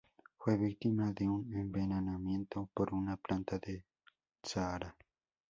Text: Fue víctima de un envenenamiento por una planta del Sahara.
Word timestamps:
Fue 0.39 0.57
víctima 0.57 1.11
de 1.11 1.29
un 1.29 1.53
envenenamiento 1.53 2.67
por 2.73 2.91
una 2.91 3.17
planta 3.17 3.59
del 3.59 3.83
Sahara. 4.41 4.95